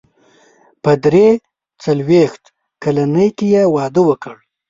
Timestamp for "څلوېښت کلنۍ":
1.83-3.29